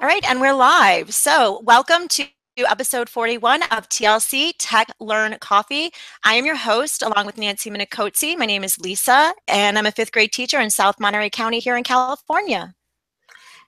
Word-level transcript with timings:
All 0.00 0.06
right, 0.06 0.24
and 0.30 0.40
we're 0.40 0.54
live. 0.54 1.12
So, 1.12 1.60
welcome 1.62 2.08
to 2.08 2.26
episode 2.56 3.10
41 3.10 3.64
of 3.64 3.86
TLC 3.90 4.54
Tech 4.58 4.90
Learn 4.98 5.36
Coffee. 5.42 5.92
I 6.24 6.36
am 6.36 6.46
your 6.46 6.56
host, 6.56 7.02
along 7.02 7.26
with 7.26 7.36
Nancy 7.36 7.68
Minicozzi. 7.70 8.34
My 8.38 8.46
name 8.46 8.64
is 8.64 8.78
Lisa, 8.78 9.34
and 9.46 9.76
I'm 9.76 9.84
a 9.84 9.92
fifth 9.92 10.10
grade 10.10 10.32
teacher 10.32 10.58
in 10.58 10.70
South 10.70 10.98
Monterey 11.00 11.28
County 11.28 11.58
here 11.58 11.76
in 11.76 11.84
California. 11.84 12.74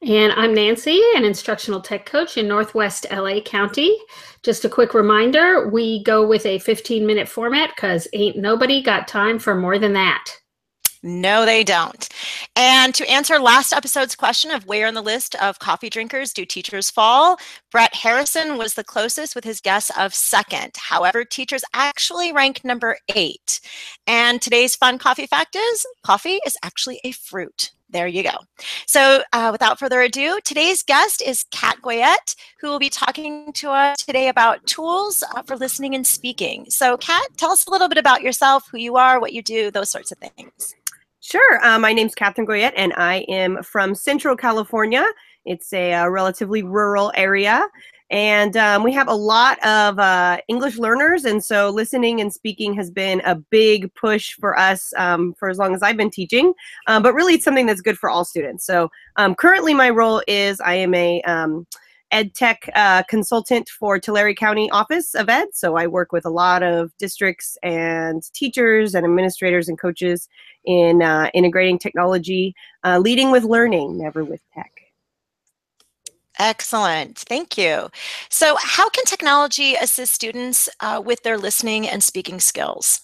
And 0.00 0.32
I'm 0.32 0.54
Nancy, 0.54 1.02
an 1.16 1.26
instructional 1.26 1.82
tech 1.82 2.06
coach 2.06 2.38
in 2.38 2.48
Northwest 2.48 3.04
LA 3.12 3.40
County. 3.40 3.94
Just 4.42 4.64
a 4.64 4.70
quick 4.70 4.94
reminder 4.94 5.68
we 5.68 6.02
go 6.02 6.26
with 6.26 6.46
a 6.46 6.60
15 6.60 7.04
minute 7.04 7.28
format 7.28 7.72
because 7.76 8.08
ain't 8.14 8.38
nobody 8.38 8.82
got 8.82 9.06
time 9.06 9.38
for 9.38 9.54
more 9.54 9.78
than 9.78 9.92
that. 9.92 10.30
No, 11.04 11.44
they 11.44 11.64
don't. 11.64 12.08
And 12.54 12.94
to 12.94 13.10
answer 13.10 13.40
last 13.40 13.72
episode's 13.72 14.14
question 14.14 14.52
of 14.52 14.66
where 14.66 14.86
in 14.86 14.94
the 14.94 15.02
list 15.02 15.34
of 15.36 15.58
coffee 15.58 15.90
drinkers 15.90 16.32
do 16.32 16.44
teachers 16.44 16.90
fall, 16.90 17.38
Brett 17.72 17.92
Harrison 17.92 18.56
was 18.56 18.74
the 18.74 18.84
closest 18.84 19.34
with 19.34 19.42
his 19.42 19.60
guess 19.60 19.90
of 19.98 20.14
second. 20.14 20.72
However, 20.76 21.24
teachers 21.24 21.64
actually 21.74 22.32
rank 22.32 22.64
number 22.64 22.98
eight. 23.16 23.60
And 24.06 24.40
today's 24.40 24.76
fun 24.76 24.98
coffee 24.98 25.26
fact 25.26 25.56
is 25.56 25.84
coffee 26.04 26.38
is 26.46 26.56
actually 26.62 27.00
a 27.02 27.10
fruit. 27.10 27.72
There 27.90 28.06
you 28.06 28.22
go. 28.22 28.36
So, 28.86 29.22
uh, 29.34 29.50
without 29.52 29.78
further 29.78 30.00
ado, 30.00 30.38
today's 30.44 30.82
guest 30.82 31.20
is 31.20 31.44
Kat 31.50 31.76
Goyette, 31.82 32.34
who 32.58 32.68
will 32.68 32.78
be 32.78 32.88
talking 32.88 33.52
to 33.52 33.70
us 33.70 33.98
today 33.98 34.28
about 34.28 34.66
tools 34.66 35.22
uh, 35.34 35.42
for 35.42 35.56
listening 35.56 35.94
and 35.94 36.06
speaking. 36.06 36.64
So, 36.70 36.96
Kat, 36.96 37.22
tell 37.36 37.50
us 37.50 37.66
a 37.66 37.70
little 37.70 37.88
bit 37.88 37.98
about 37.98 38.22
yourself, 38.22 38.66
who 38.70 38.78
you 38.78 38.96
are, 38.96 39.20
what 39.20 39.34
you 39.34 39.42
do, 39.42 39.70
those 39.70 39.90
sorts 39.90 40.10
of 40.10 40.16
things. 40.16 40.74
Sure. 41.24 41.64
Uh, 41.64 41.78
my 41.78 41.92
name's 41.92 42.16
Catherine 42.16 42.48
Goyette, 42.48 42.72
and 42.74 42.92
I 42.94 43.18
am 43.28 43.62
from 43.62 43.94
Central 43.94 44.36
California. 44.36 45.06
It's 45.44 45.72
a, 45.72 45.92
a 45.92 46.02
uh, 46.02 46.08
relatively 46.08 46.64
rural 46.64 47.12
area, 47.14 47.68
and 48.10 48.56
um, 48.56 48.82
we 48.82 48.92
have 48.92 49.06
a 49.06 49.14
lot 49.14 49.64
of 49.64 50.00
uh, 50.00 50.38
English 50.48 50.78
learners, 50.78 51.24
and 51.24 51.42
so 51.42 51.70
listening 51.70 52.20
and 52.20 52.32
speaking 52.32 52.74
has 52.74 52.90
been 52.90 53.22
a 53.24 53.36
big 53.36 53.94
push 53.94 54.34
for 54.40 54.58
us 54.58 54.92
um, 54.96 55.32
for 55.38 55.48
as 55.48 55.58
long 55.58 55.76
as 55.76 55.82
I've 55.84 55.96
been 55.96 56.10
teaching. 56.10 56.54
Um, 56.88 57.04
but 57.04 57.14
really, 57.14 57.34
it's 57.34 57.44
something 57.44 57.66
that's 57.66 57.82
good 57.82 57.98
for 57.98 58.10
all 58.10 58.24
students. 58.24 58.66
So 58.66 58.90
um, 59.14 59.36
currently, 59.36 59.74
my 59.74 59.90
role 59.90 60.24
is 60.26 60.60
I 60.60 60.74
am 60.74 60.92
a 60.92 61.22
um, 61.22 61.68
ed 62.12 62.34
tech 62.34 62.68
uh, 62.74 63.02
consultant 63.04 63.68
for 63.68 63.98
Tulare 63.98 64.34
County 64.34 64.70
Office 64.70 65.14
of 65.14 65.28
Ed. 65.28 65.48
So 65.52 65.76
I 65.76 65.86
work 65.86 66.12
with 66.12 66.24
a 66.24 66.30
lot 66.30 66.62
of 66.62 66.96
districts 66.98 67.56
and 67.62 68.22
teachers 68.34 68.94
and 68.94 69.04
administrators 69.04 69.68
and 69.68 69.78
coaches 69.78 70.28
in 70.64 71.02
uh, 71.02 71.30
integrating 71.34 71.78
technology, 71.78 72.54
uh, 72.84 72.98
leading 72.98 73.30
with 73.30 73.44
learning, 73.44 73.98
never 73.98 74.22
with 74.22 74.40
tech. 74.54 74.70
Excellent. 76.38 77.18
Thank 77.18 77.58
you. 77.58 77.88
So, 78.30 78.56
how 78.60 78.88
can 78.88 79.04
technology 79.04 79.74
assist 79.74 80.14
students 80.14 80.68
uh, 80.80 81.00
with 81.04 81.22
their 81.22 81.36
listening 81.36 81.86
and 81.86 82.02
speaking 82.02 82.40
skills? 82.40 83.02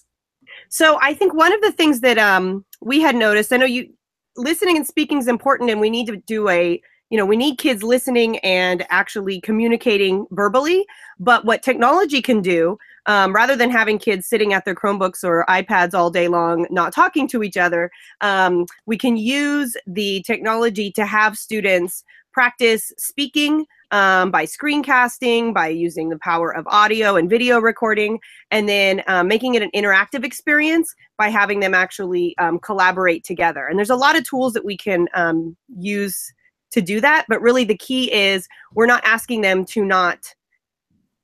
So, 0.71 0.99
I 1.03 1.13
think 1.15 1.35
one 1.35 1.53
of 1.53 1.61
the 1.61 1.71
things 1.71 2.01
that 2.01 2.17
um, 2.17 2.65
we 2.81 3.01
had 3.01 3.15
noticed, 3.15 3.53
I 3.53 3.59
know 3.59 3.67
you 3.67 3.93
listening 4.37 4.77
and 4.77 4.87
speaking 4.87 5.19
is 5.19 5.29
important, 5.29 5.71
and 5.71 5.81
we 5.81 5.91
need 5.91 6.07
to 6.07 6.17
do 6.17 6.49
a 6.49 6.81
you 7.11 7.17
know, 7.17 7.25
we 7.25 7.37
need 7.37 7.57
kids 7.57 7.83
listening 7.83 8.39
and 8.39 8.85
actually 8.91 9.41
communicating 9.41 10.27
verbally. 10.31 10.87
But 11.19 11.45
what 11.45 11.63
technology 11.63 12.21
can 12.21 12.43
do, 12.43 12.79
um, 13.07 13.35
rather 13.35 13.57
than 13.57 13.71
having 13.71 13.99
kids 13.99 14.27
sitting 14.27 14.53
at 14.53 14.65
their 14.65 14.75
Chromebooks 14.75 15.25
or 15.25 15.45
iPads 15.49 15.95
all 15.95 16.11
day 16.11 16.29
long, 16.29 16.67
not 16.71 16.93
talking 16.93 17.27
to 17.29 17.43
each 17.43 17.57
other, 17.57 17.91
um, 18.21 18.67
we 18.87 18.99
can 18.99 19.17
use 19.17 19.77
the 19.87 20.23
technology 20.27 20.91
to 20.93 21.07
have 21.07 21.39
students 21.39 22.05
practice 22.33 22.93
speaking 22.99 23.67
um, 23.91 24.31
by 24.31 24.45
screencasting, 24.45 25.55
by 25.55 25.69
using 25.69 26.11
the 26.11 26.19
power 26.19 26.55
of 26.55 26.67
audio 26.69 27.17
and 27.17 27.31
video 27.31 27.59
recording, 27.59 28.21
and 28.51 28.69
then 28.69 29.03
um, 29.07 29.27
making 29.27 29.55
it 29.55 29.63
an 29.63 29.71
interactive 29.75 30.25
experience 30.25 30.95
by 31.17 31.29
having 31.29 31.61
them 31.61 31.75
actually 31.75 32.37
um, 32.37 32.59
collaborate 32.59 33.25
together. 33.25 33.67
And 33.67 33.79
there's 33.79 33.91
a 33.91 33.97
lot 33.97 34.17
of 34.17 34.29
tools 34.29 34.53
that 34.53 34.65
we 34.65 34.77
can 34.77 35.09
um, 35.15 35.57
use 35.79 36.33
to 36.71 36.81
do 36.81 37.01
that 37.01 37.25
but 37.29 37.41
really 37.41 37.65
the 37.65 37.77
key 37.77 38.13
is 38.13 38.49
we're 38.75 38.87
not 38.87 39.05
asking 39.05 39.41
them 39.41 39.65
to 39.65 39.85
not 39.85 40.35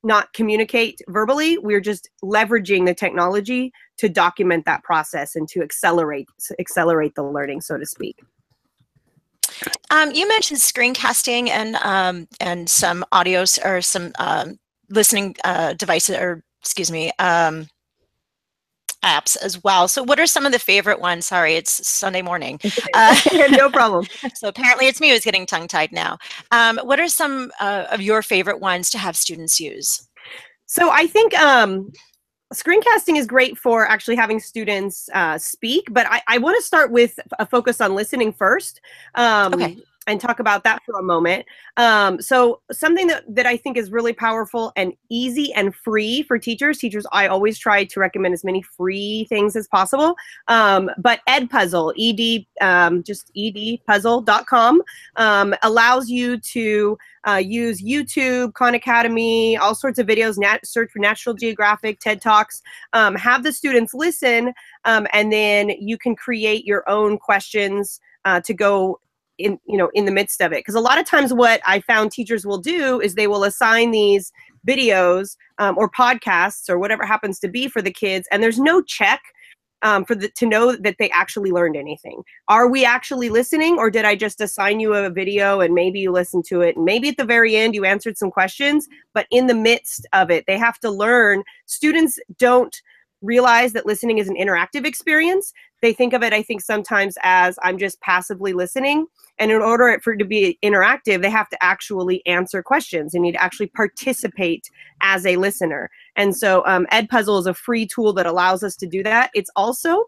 not 0.05 0.33
communicate 0.35 1.01
verbally. 1.09 1.59
We're 1.59 1.81
just 1.81 2.11
leveraging 2.23 2.87
the 2.87 2.95
technology 2.95 3.73
to 3.97 4.09
document 4.09 4.67
that 4.67 4.85
process 4.85 5.35
and 5.35 5.49
to 5.49 5.63
accelerate 5.63 6.29
accelerate 6.61 7.15
the 7.15 7.25
learning 7.25 7.63
so 7.63 7.79
to 7.79 7.87
speak. 7.87 8.23
Um, 9.91 10.13
you 10.13 10.29
mentioned 10.29 10.61
screencasting 10.61 11.49
and 11.49 11.77
um, 11.77 12.29
and 12.41 12.69
some 12.69 13.05
audios 13.13 13.59
or 13.65 13.81
some 13.81 14.13
um, 14.19 14.59
listening 14.91 15.37
uh, 15.45 15.73
devices 15.73 16.17
or 16.17 16.45
excuse 16.61 16.91
me 16.91 17.11
um, 17.19 17.67
apps 19.05 19.37
as 19.43 19.63
well. 19.63 19.87
So, 19.87 20.03
what 20.03 20.19
are 20.19 20.27
some 20.27 20.47
of 20.47 20.53
the 20.53 20.59
favorite 20.59 21.01
ones? 21.01 21.27
Sorry, 21.27 21.55
it's 21.55 21.87
Sunday 21.87 22.23
morning. 22.23 22.59
Uh, 22.95 23.15
no 23.51 23.71
problem. 23.71 24.07
so, 24.35 24.49
apparently, 24.49 24.89
it's 24.89 25.01
me 25.01 25.11
who's 25.11 25.25
getting 25.25 25.47
tongue 25.47 25.69
tied 25.69 25.93
now. 25.93 26.19
Um, 26.51 26.81
what 26.83 26.99
are 26.99 27.09
some 27.09 27.53
uh, 27.61 27.87
of 27.91 28.01
your 28.01 28.23
favorite 28.23 28.61
ones 28.61 28.91
to 28.91 28.99
have 28.99 29.17
students 29.17 29.61
use? 29.61 30.09
So, 30.67 30.91
I 30.91 31.07
think 31.07 31.39
um, 31.39 31.93
screencasting 32.53 33.17
is 33.17 33.27
great 33.27 33.59
for 33.59 33.87
actually 33.87 34.17
having 34.17 34.41
students 34.41 35.09
uh, 35.13 35.39
speak, 35.39 35.89
but 35.91 36.07
I, 36.09 36.23
I 36.27 36.39
want 36.39 36.57
to 36.57 36.63
start 36.63 36.91
with 36.91 37.19
a 37.39 37.47
focus 37.47 37.81
on 37.81 37.95
listening 37.95 38.33
first. 38.33 38.81
Um, 39.15 39.55
okay 39.55 39.77
and 40.07 40.21
talk 40.21 40.41
about 40.41 40.65
that 40.65 40.83
for 40.85 40.99
a 40.99 41.03
moment. 41.03 41.47
Um, 41.77 42.21
so 42.21 42.61
something 42.71 43.07
that, 43.09 43.25
that 43.29 43.47
I 43.47 43.57
think 43.57 43.77
is 43.77 43.91
really 43.91 44.13
powerful 44.13 44.73
and 44.77 44.93
easy 45.11 45.53
and 45.55 45.75
free 45.75 46.23
for 46.23 46.39
teachers. 46.39 46.79
Teachers, 46.79 47.07
I 47.13 47.27
always 47.27 47.59
try 47.59 47.85
to 47.85 48.01
recommend 48.01 48.35
as 48.35 48.45
many 48.45 48.63
free 48.63 49.27
things 49.29 49.57
as 49.57 49.67
possible. 49.69 50.15
Um, 50.49 50.91
but 50.99 51.21
Edpuzzle, 51.29 51.95
ed, 51.99 52.47
um, 52.65 53.03
just 53.03 53.31
edpuzzle.com, 53.37 54.83
um, 55.17 55.55
allows 55.63 56.09
you 56.09 56.39
to 56.39 56.99
uh, 57.27 57.37
use 57.37 57.83
YouTube, 57.83 58.53
Khan 58.55 58.75
Academy, 58.75 59.57
all 59.57 59.75
sorts 59.75 59.99
of 59.99 60.07
videos, 60.07 60.39
nat- 60.39 60.67
search 60.67 60.91
for 60.93 60.99
National 60.99 61.35
Geographic, 61.35 61.99
TED 62.01 62.21
Talks, 62.21 62.63
um, 62.93 63.15
have 63.15 63.43
the 63.43 63.53
students 63.53 63.95
listen, 63.95 64.53
um, 64.85 65.07
and 65.13 65.33
then 65.33 65.71
you 65.71 65.97
can 65.97 66.15
create 66.15 66.67
your 66.67 66.89
own 66.89 67.17
questions 67.19 68.01
uh, 68.25 68.41
to 68.41 68.55
go 68.55 69.01
in 69.39 69.59
you 69.67 69.77
know 69.77 69.91
in 69.95 70.05
the 70.05 70.13
midst 70.13 70.41
of 70.41 70.53
it. 70.53 70.59
Because 70.59 70.75
a 70.75 70.81
lot 70.81 70.99
of 70.99 71.05
times 71.07 71.33
what 71.33 71.61
i 71.67 71.81
found 71.81 72.13
teachers 72.13 72.47
will 72.47 72.59
do 72.59 73.01
is 73.01 73.15
they 73.15 73.27
will 73.27 73.45
assign 73.45 73.91
these 73.91 74.33
videos 74.67 75.37
um, 75.59 75.77
or 75.79 75.91
podcasts 75.91 76.69
or 76.69 76.79
whatever 76.79 77.05
happens 77.05 77.39
to 77.39 77.49
be 77.49 77.69
for 77.69 77.83
the 77.83 77.93
kids 77.93 78.27
and 78.31 78.43
there's 78.43 78.59
no 78.59 78.83
check 78.83 79.21
um, 79.83 80.05
for 80.05 80.15
the 80.15 80.31
to 80.31 80.47
know 80.47 80.75
that 80.75 80.97
they 80.99 81.11
actually 81.11 81.51
learned 81.51 81.77
anything. 81.77 82.23
Are 82.49 82.69
we 82.69 82.85
actually 82.85 83.29
listening 83.29 83.77
or 83.79 83.91
did 83.91 84.05
i 84.05 84.17
just 84.17 84.41
assign 84.41 84.81
you 84.81 84.95
a 84.95 85.11
video 85.11 85.61
and 85.61 85.75
maybe 85.75 86.01
you 86.01 86.11
listened 86.11 86.45
to 86.47 86.63
it? 86.63 86.77
And 86.77 86.85
maybe 86.85 87.09
at 87.11 87.19
the 87.19 87.25
very 87.25 87.55
end 87.55 87.75
you 87.75 87.85
answered 87.85 88.17
some 88.17 88.31
questions 88.31 88.89
but 89.13 89.27
in 89.31 89.47
the 89.47 89.55
midst 89.55 90.07
of 90.13 90.31
it 90.31 90.45
they 90.47 90.59
have 90.59 90.81
to 90.81 90.91
learn. 90.91 91.45
Students 91.67 92.19
don't 92.39 92.75
realize 93.25 93.73
that 93.73 93.87
listening 93.87 94.19
is 94.19 94.29
an 94.29 94.37
interactive 94.37 94.85
experience. 94.85 95.53
They 95.83 95.93
think 95.93 96.13
of 96.13 96.23
it, 96.23 96.33
I 96.33 96.43
think, 96.43 96.61
sometimes 96.61 97.17
as 97.23 97.59
I'm 97.63 97.79
just 97.79 98.01
passively 98.01 98.53
listening. 98.53 99.07
And 99.39 99.51
in 99.51 99.61
order 99.61 99.99
for 100.03 100.13
it 100.13 100.19
to 100.19 100.25
be 100.25 100.59
interactive, 100.63 101.23
they 101.23 101.31
have 101.31 101.49
to 101.49 101.63
actually 101.63 102.25
answer 102.27 102.63
questions. 102.63 103.13
They 103.13 103.19
need 103.19 103.33
to 103.33 103.43
actually 103.43 103.69
participate 103.69 104.71
as 105.01 105.27
a 105.27 105.37
listener. 105.37 105.91
And 106.17 106.37
so 106.37 106.63
um, 106.67 106.87
Edpuzzle 106.93 107.41
is 107.41 107.47
a 107.47 107.55
free 107.55 107.87
tool 107.87 108.13
that 108.13 108.27
allows 108.27 108.63
us 108.63 108.77
to 108.77 108.87
do 108.87 109.03
that. 109.03 109.31
It's 109.35 109.51
also 109.57 110.05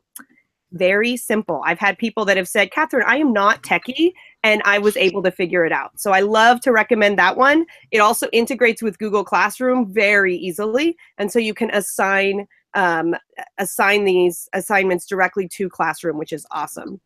very 0.73 1.17
simple. 1.17 1.63
I've 1.65 1.79
had 1.79 1.99
people 1.99 2.25
that 2.27 2.37
have 2.37 2.49
said, 2.49 2.71
Catherine, 2.71 3.05
I 3.07 3.17
am 3.17 3.33
not 3.33 3.63
techie, 3.63 4.13
and 4.43 4.63
I 4.65 4.79
was 4.79 4.97
able 4.97 5.23
to 5.23 5.31
figure 5.31 5.65
it 5.65 5.73
out. 5.73 5.99
So 5.99 6.13
I 6.13 6.21
love 6.21 6.61
to 6.63 6.73
recommend 6.73 7.19
that 7.19 7.37
one. 7.37 7.67
It 7.91 7.99
also 7.99 8.29
integrates 8.33 8.83
with 8.83 8.99
Google 8.99 9.25
Classroom 9.25 9.93
very 9.93 10.37
easily. 10.37 10.97
And 11.19 11.31
so 11.33 11.39
you 11.39 11.55
can 11.55 11.71
assign 11.71 12.47
um, 12.77 13.17
assign 13.59 14.05
these 14.05 14.49
assignments 14.53 15.07
directly 15.07 15.49
to 15.49 15.69
Classroom, 15.69 16.19
which 16.19 16.33
is 16.33 16.47
awesome. 16.53 17.01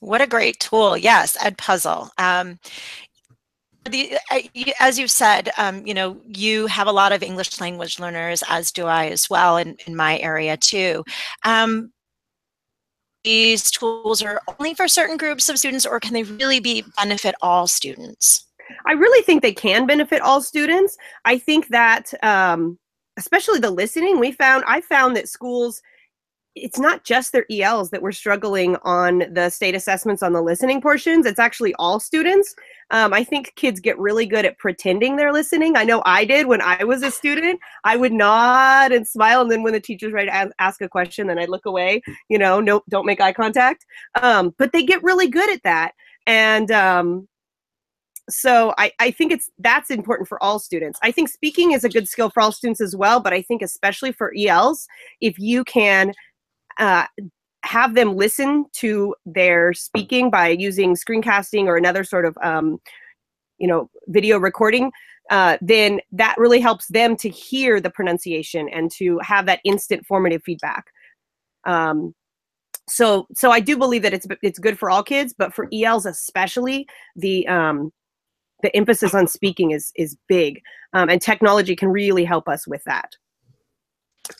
What 0.00 0.20
a 0.20 0.26
great 0.26 0.60
tool. 0.60 0.96
Yes, 0.96 1.36
Edpuzzle. 1.38 2.10
Um, 2.18 2.58
the, 3.84 4.18
as 4.80 4.98
you've 4.98 5.10
said, 5.10 5.50
um, 5.56 5.86
you 5.86 5.94
know, 5.94 6.20
you 6.26 6.66
have 6.66 6.88
a 6.88 6.92
lot 6.92 7.12
of 7.12 7.22
English 7.22 7.60
language 7.60 7.98
learners, 7.98 8.42
as 8.48 8.70
do 8.70 8.84
I 8.86 9.06
as 9.06 9.30
well 9.30 9.56
in, 9.56 9.76
in 9.86 9.96
my 9.96 10.18
area 10.18 10.56
too. 10.56 11.04
Um, 11.44 11.92
these 13.24 13.70
tools 13.70 14.22
are 14.22 14.40
only 14.58 14.74
for 14.74 14.88
certain 14.88 15.16
groups 15.16 15.48
of 15.48 15.58
students 15.58 15.86
or 15.86 16.00
can 16.00 16.12
they 16.12 16.22
really 16.22 16.60
be 16.60 16.84
benefit 16.96 17.34
all 17.40 17.66
students? 17.66 18.46
I 18.86 18.92
really 18.92 19.22
think 19.22 19.42
they 19.42 19.52
can 19.52 19.86
benefit 19.86 20.20
all 20.20 20.42
students. 20.42 20.96
I 21.24 21.38
think 21.38 21.68
that 21.68 22.12
um, 22.22 22.78
especially 23.18 23.58
the 23.58 23.70
listening, 23.70 24.18
we 24.18 24.32
found 24.32 24.64
I 24.66 24.80
found 24.80 25.16
that 25.16 25.28
schools 25.28 25.82
it's 26.62 26.78
not 26.78 27.04
just 27.04 27.32
their 27.32 27.46
ELs 27.50 27.90
that 27.90 28.02
were 28.02 28.12
struggling 28.12 28.76
on 28.82 29.24
the 29.32 29.50
state 29.50 29.74
assessments 29.74 30.22
on 30.22 30.32
the 30.32 30.42
listening 30.42 30.80
portions. 30.80 31.26
It's 31.26 31.38
actually 31.38 31.74
all 31.78 32.00
students. 32.00 32.54
Um, 32.90 33.12
I 33.12 33.22
think 33.22 33.52
kids 33.56 33.80
get 33.80 33.98
really 33.98 34.26
good 34.26 34.44
at 34.44 34.58
pretending 34.58 35.16
they're 35.16 35.32
listening. 35.32 35.76
I 35.76 35.84
know 35.84 36.02
I 36.04 36.24
did 36.24 36.46
when 36.46 36.60
I 36.60 36.84
was 36.84 37.02
a 37.02 37.10
student. 37.10 37.60
I 37.84 37.96
would 37.96 38.12
nod 38.12 38.92
and 38.92 39.06
smile, 39.06 39.40
and 39.40 39.50
then 39.50 39.62
when 39.62 39.72
the 39.72 39.80
teacher's 39.80 40.12
ready 40.12 40.30
to 40.30 40.50
ask 40.58 40.80
a 40.80 40.88
question, 40.88 41.26
then 41.26 41.38
I'd 41.38 41.48
look 41.48 41.66
away. 41.66 42.02
You 42.28 42.38
know, 42.38 42.60
nope, 42.60 42.84
don't 42.88 43.06
make 43.06 43.20
eye 43.20 43.32
contact. 43.32 43.84
Um, 44.20 44.54
but 44.58 44.72
they 44.72 44.84
get 44.84 45.02
really 45.02 45.28
good 45.28 45.50
at 45.50 45.62
that, 45.64 45.92
and 46.26 46.70
um, 46.70 47.28
so 48.28 48.74
I, 48.78 48.92
I 48.98 49.10
think 49.10 49.32
it's 49.32 49.50
that's 49.58 49.90
important 49.90 50.28
for 50.28 50.42
all 50.42 50.58
students. 50.58 50.98
I 51.02 51.10
think 51.10 51.28
speaking 51.28 51.72
is 51.72 51.84
a 51.84 51.88
good 51.88 52.08
skill 52.08 52.30
for 52.30 52.42
all 52.42 52.52
students 52.52 52.80
as 52.80 52.94
well, 52.94 53.20
but 53.20 53.32
I 53.32 53.42
think 53.42 53.62
especially 53.62 54.12
for 54.12 54.32
ELs, 54.36 54.86
if 55.20 55.38
you 55.38 55.64
can 55.64 56.12
uh, 56.78 57.06
have 57.64 57.94
them 57.94 58.16
listen 58.16 58.66
to 58.72 59.14
their 59.26 59.72
speaking 59.72 60.30
by 60.30 60.48
using 60.48 60.94
screencasting 60.94 61.64
or 61.66 61.76
another 61.76 62.04
sort 62.04 62.24
of 62.24 62.36
um, 62.42 62.78
you 63.58 63.66
know 63.66 63.90
video 64.06 64.38
recording 64.38 64.92
uh, 65.30 65.58
then 65.60 66.00
that 66.10 66.34
really 66.38 66.60
helps 66.60 66.86
them 66.86 67.14
to 67.16 67.28
hear 67.28 67.80
the 67.80 67.90
pronunciation 67.90 68.68
and 68.70 68.90
to 68.90 69.18
have 69.18 69.44
that 69.46 69.60
instant 69.64 70.06
formative 70.06 70.42
feedback 70.42 70.86
um, 71.66 72.14
so 72.88 73.26
so 73.34 73.50
i 73.50 73.60
do 73.60 73.76
believe 73.76 74.02
that 74.02 74.14
it's 74.14 74.26
it's 74.42 74.58
good 74.58 74.78
for 74.78 74.88
all 74.88 75.02
kids 75.02 75.34
but 75.36 75.52
for 75.52 75.68
els 75.72 76.06
especially 76.06 76.86
the 77.16 77.46
um, 77.48 77.92
the 78.62 78.74
emphasis 78.76 79.14
on 79.14 79.26
speaking 79.26 79.70
is 79.70 79.92
is 79.96 80.16
big 80.28 80.62
um, 80.92 81.08
and 81.08 81.20
technology 81.20 81.76
can 81.76 81.88
really 81.88 82.24
help 82.24 82.48
us 82.48 82.66
with 82.66 82.82
that 82.84 83.16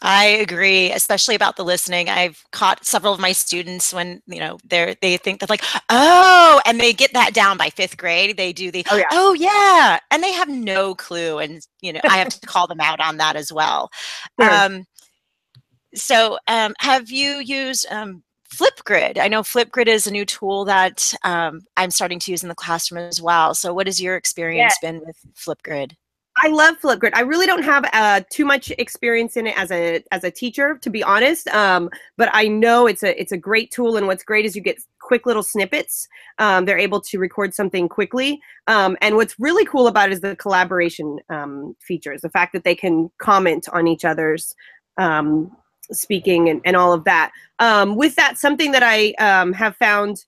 I 0.03 0.25
agree, 0.27 0.93
especially 0.93 1.35
about 1.35 1.57
the 1.57 1.65
listening. 1.65 2.09
I've 2.09 2.45
caught 2.53 2.85
several 2.85 3.13
of 3.15 3.21
my 3.21 3.33
students 3.33 3.93
when 3.93 4.23
you 4.27 4.39
know 4.39 4.59
they're 4.65 4.95
they 5.01 5.17
think 5.17 5.41
they're 5.41 5.47
like, 5.49 5.65
oh, 5.89 6.61
and 6.67 6.79
they 6.79 6.93
get 6.93 7.13
that 7.15 7.35
down 7.35 7.57
by 7.57 7.71
fifth 7.71 7.97
grade. 7.97 8.37
They 8.37 8.53
do 8.53 8.71
the 8.71 8.85
oh 8.91 8.97
yeah, 8.97 9.05
oh, 9.13 9.33
yeah. 9.35 9.99
and 10.11 10.23
they 10.23 10.33
have 10.33 10.49
no 10.49 10.95
clue, 10.95 11.39
and 11.39 11.67
you 11.81 11.93
know 11.93 12.01
I 12.05 12.19
have 12.19 12.29
to 12.29 12.47
call 12.47 12.67
them 12.67 12.81
out 12.81 13.01
on 13.01 13.17
that 13.19 13.37
as 13.37 13.53
well. 13.53 13.91
Sure. 14.41 14.51
Um, 14.51 14.85
so, 15.95 16.39
um, 16.47 16.75
have 16.79 17.11
you 17.11 17.39
used 17.39 17.87
um, 17.91 18.23
Flipgrid? 18.53 19.19
I 19.19 19.29
know 19.29 19.43
Flipgrid 19.43 19.87
is 19.87 20.07
a 20.07 20.11
new 20.11 20.25
tool 20.25 20.65
that 20.65 21.15
um, 21.25 21.61
I'm 21.77 21.91
starting 21.91 22.19
to 22.21 22.31
use 22.31 22.43
in 22.43 22.49
the 22.49 22.55
classroom 22.55 23.07
as 23.07 23.21
well. 23.21 23.55
So, 23.55 23.75
what 23.75 23.87
has 23.87 24.01
your 24.01 24.17
experience 24.17 24.75
yeah. 24.83 24.91
been 24.91 25.01
with 25.05 25.19
Flipgrid? 25.35 25.93
I 26.41 26.49
love 26.49 26.77
Flipgrid. 26.81 27.11
I 27.15 27.23
really 27.23 27.47
don't 27.47 27.65
have 27.65 27.85
uh, 27.93 28.21
too 28.31 28.45
much 28.45 28.71
experience 28.79 29.37
in 29.37 29.49
it 29.49 29.59
as 29.59 29.71
a 29.73 30.03
as 30.13 30.25
a 30.25 30.31
teacher, 30.31 30.79
to 30.83 30.91
be 30.91 31.03
honest. 31.03 31.49
Um, 31.49 31.91
but 32.17 32.31
I 32.33 32.49
know 32.49 32.87
it's 32.87 33.03
a 33.03 33.21
it's 33.21 33.33
a 33.33 33.37
great 33.37 33.71
tool, 33.71 33.97
and 33.97 34.07
what's 34.07 34.23
great 34.23 34.45
is 34.45 34.55
you 34.55 34.63
get 34.63 34.79
quick 35.01 35.27
little 35.27 35.43
snippets. 35.43 36.07
Um, 36.39 36.65
they're 36.65 36.79
able 36.79 37.01
to 37.01 37.19
record 37.19 37.55
something 37.55 37.89
quickly, 37.89 38.41
um, 38.67 38.97
and 39.01 39.17
what's 39.17 39.35
really 39.39 39.65
cool 39.65 39.89
about 39.89 40.11
it 40.11 40.13
is 40.13 40.21
the 40.21 40.37
collaboration 40.37 41.19
um, 41.29 41.75
features. 41.81 42.21
The 42.21 42.31
fact 42.31 42.53
that 42.53 42.65
they 42.65 42.75
can 42.75 43.11
comment 43.19 43.69
on 43.73 43.89
each 43.89 44.05
other's 44.05 44.55
um, 44.97 45.51
speaking 45.93 46.49
and, 46.49 46.61
and 46.65 46.77
all 46.77 46.93
of 46.93 47.05
that. 47.05 47.31
Um, 47.59 47.97
with 47.97 48.15
that, 48.17 48.39
something 48.39 48.73
that 48.73 48.83
I 48.83 49.15
have 49.55 49.77
found 49.77 50.25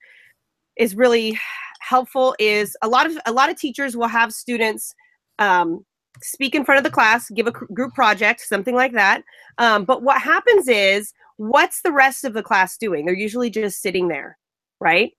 is 0.76 0.96
really 0.96 1.38
helpful 1.80 2.34
is 2.38 2.76
a 2.82 2.88
lot 2.88 3.06
of 3.06 3.18
a 3.26 3.32
lot 3.32 3.50
of 3.50 3.58
teachers 3.58 3.96
will 3.96 4.08
have 4.08 4.32
students 4.32 4.94
um, 5.38 5.84
speak 6.22 6.54
in 6.54 6.64
front 6.64 6.78
of 6.78 6.84
the 6.84 6.90
class, 6.90 7.30
give 7.30 7.46
a 7.46 7.52
group 7.52 7.94
project, 7.94 8.40
something 8.40 8.74
like 8.74 8.92
that. 8.92 9.22
Um, 9.58 9.84
but 9.84 10.02
what 10.02 10.20
happens 10.20 10.68
is, 10.68 11.12
what's 11.36 11.82
the 11.82 11.92
rest 11.92 12.24
of 12.24 12.32
the 12.32 12.42
class 12.42 12.76
doing? 12.76 13.04
They're 13.04 13.14
usually 13.14 13.50
just 13.50 13.80
sitting 13.80 14.08
there, 14.08 14.38
right? 14.80 15.12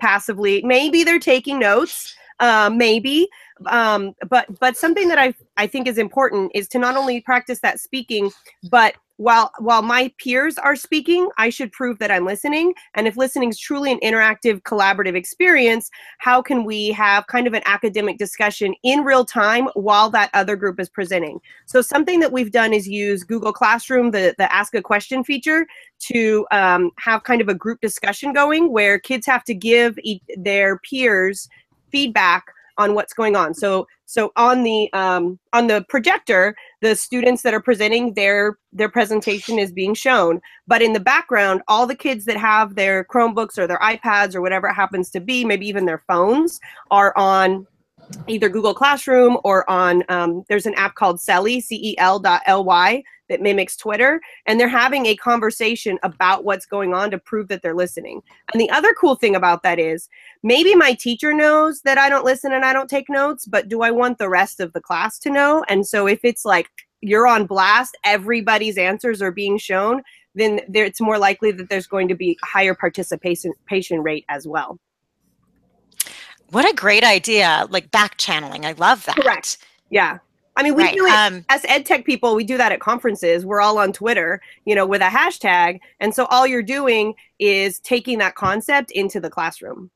Passively. 0.00 0.62
Maybe 0.62 1.04
they're 1.04 1.18
taking 1.18 1.58
notes. 1.58 2.14
Um, 2.38 2.76
maybe, 2.76 3.28
um, 3.64 4.14
but 4.28 4.46
but 4.60 4.76
something 4.76 5.08
that 5.08 5.18
I 5.18 5.32
I 5.56 5.66
think 5.66 5.88
is 5.88 5.96
important 5.96 6.52
is 6.54 6.68
to 6.68 6.78
not 6.78 6.94
only 6.94 7.22
practice 7.22 7.60
that 7.60 7.80
speaking, 7.80 8.30
but 8.70 8.94
while 9.16 9.50
while 9.58 9.82
my 9.82 10.12
peers 10.18 10.58
are 10.58 10.76
speaking 10.76 11.28
i 11.38 11.48
should 11.48 11.72
prove 11.72 11.98
that 11.98 12.10
i'm 12.10 12.24
listening. 12.24 12.74
And 12.94 13.06
if 13.06 13.16
listening 13.16 13.48
is 13.48 13.58
truly 13.58 13.90
an 13.92 14.00
interactive 14.00 14.62
collaborative 14.62 15.14
experience 15.14 15.90
how 16.18 16.42
can 16.42 16.64
we 16.64 16.88
have 16.88 17.26
kind 17.26 17.46
of 17.46 17.54
an 17.54 17.62
academic 17.66 18.18
discussion 18.18 18.74
in 18.82 19.04
real 19.04 19.24
time 19.24 19.68
while 19.74 20.10
that 20.10 20.30
other 20.34 20.56
group 20.56 20.78
is 20.80 20.88
presenting? 20.88 21.40
So 21.66 21.80
something 21.80 22.20
that 22.20 22.32
we've 22.32 22.52
done 22.52 22.72
is 22.72 22.88
use 22.88 23.24
google 23.24 23.52
classroom 23.52 24.10
the, 24.10 24.34
the 24.38 24.52
ask 24.52 24.74
a 24.74 24.82
question 24.82 25.24
feature 25.24 25.66
to 25.98 26.46
um, 26.50 26.90
have 26.98 27.24
kind 27.24 27.40
of 27.40 27.48
a 27.48 27.54
group 27.54 27.80
discussion 27.80 28.32
going 28.32 28.70
where 28.70 28.98
kids 28.98 29.26
have 29.26 29.44
to 29.44 29.54
give 29.54 29.98
e- 30.02 30.20
their 30.36 30.78
peers 30.78 31.48
feedback 31.90 32.52
on 32.78 32.94
what's 32.94 33.12
going 33.12 33.36
on. 33.36 33.54
So 33.54 33.86
so 34.06 34.32
on 34.36 34.62
the 34.62 34.92
um, 34.92 35.38
on 35.52 35.66
the 35.66 35.84
projector 35.88 36.56
the 36.80 36.94
students 36.94 37.42
that 37.42 37.54
are 37.54 37.60
presenting 37.60 38.14
their 38.14 38.58
their 38.72 38.88
presentation 38.88 39.58
is 39.58 39.72
being 39.72 39.94
shown. 39.94 40.40
But 40.66 40.82
in 40.82 40.92
the 40.92 41.00
background 41.00 41.62
all 41.68 41.86
the 41.86 41.94
kids 41.94 42.24
that 42.26 42.36
have 42.36 42.74
their 42.74 43.04
chromebooks 43.04 43.58
or 43.58 43.66
their 43.66 43.78
ipads 43.78 44.34
or 44.34 44.40
whatever 44.40 44.68
it 44.68 44.74
happens 44.74 45.10
to 45.10 45.20
be 45.20 45.44
maybe 45.44 45.66
even 45.66 45.86
their 45.86 46.02
phones 46.06 46.60
are 46.90 47.16
on 47.16 47.66
either 48.28 48.48
google 48.48 48.74
classroom 48.74 49.36
or 49.42 49.68
on 49.68 50.04
um, 50.08 50.44
there's 50.48 50.66
an 50.66 50.74
app 50.74 50.94
called 50.94 51.20
cel.ly 51.20 51.58
c-e-l 51.58 52.20
dot 52.20 52.40
l-y 52.46 53.02
that 53.28 53.40
mimics 53.40 53.76
Twitter, 53.76 54.20
and 54.46 54.58
they're 54.58 54.68
having 54.68 55.06
a 55.06 55.16
conversation 55.16 55.98
about 56.02 56.44
what's 56.44 56.66
going 56.66 56.94
on 56.94 57.10
to 57.10 57.18
prove 57.18 57.48
that 57.48 57.62
they're 57.62 57.74
listening. 57.74 58.22
And 58.52 58.60
the 58.60 58.70
other 58.70 58.94
cool 58.94 59.16
thing 59.16 59.34
about 59.34 59.62
that 59.62 59.78
is 59.78 60.08
maybe 60.42 60.74
my 60.74 60.94
teacher 60.94 61.32
knows 61.32 61.80
that 61.82 61.98
I 61.98 62.08
don't 62.08 62.24
listen 62.24 62.52
and 62.52 62.64
I 62.64 62.72
don't 62.72 62.90
take 62.90 63.08
notes, 63.08 63.46
but 63.46 63.68
do 63.68 63.82
I 63.82 63.90
want 63.90 64.18
the 64.18 64.28
rest 64.28 64.60
of 64.60 64.72
the 64.72 64.80
class 64.80 65.18
to 65.20 65.30
know? 65.30 65.64
And 65.68 65.86
so 65.86 66.06
if 66.06 66.20
it's 66.24 66.44
like 66.44 66.68
you're 67.00 67.26
on 67.26 67.46
blast, 67.46 67.96
everybody's 68.04 68.78
answers 68.78 69.20
are 69.22 69.32
being 69.32 69.58
shown, 69.58 70.02
then 70.34 70.60
there, 70.68 70.84
it's 70.84 71.00
more 71.00 71.18
likely 71.18 71.50
that 71.52 71.68
there's 71.68 71.86
going 71.86 72.08
to 72.08 72.14
be 72.14 72.38
a 72.42 72.46
higher 72.46 72.74
participation 72.74 73.52
rate 74.02 74.24
as 74.28 74.46
well. 74.46 74.78
What 76.50 76.70
a 76.70 76.74
great 76.74 77.02
idea! 77.02 77.66
Like 77.70 77.90
back 77.90 78.18
channeling, 78.18 78.64
I 78.64 78.72
love 78.72 79.04
that. 79.06 79.16
Correct. 79.16 79.58
Yeah. 79.90 80.18
I 80.56 80.62
mean, 80.62 80.74
we 80.74 80.84
right. 80.84 80.94
do 80.94 81.04
it 81.06 81.12
um, 81.12 81.44
as 81.48 81.64
ed 81.66 81.84
tech 81.84 82.04
people. 82.04 82.34
We 82.34 82.44
do 82.44 82.56
that 82.56 82.72
at 82.72 82.80
conferences. 82.80 83.44
We're 83.44 83.60
all 83.60 83.78
on 83.78 83.92
Twitter, 83.92 84.40
you 84.64 84.74
know, 84.74 84.86
with 84.86 85.02
a 85.02 85.06
hashtag, 85.06 85.80
and 86.00 86.14
so 86.14 86.24
all 86.26 86.46
you're 86.46 86.62
doing 86.62 87.14
is 87.38 87.78
taking 87.80 88.18
that 88.18 88.34
concept 88.34 88.90
into 88.90 89.20
the 89.20 89.28
classroom. 89.28 89.90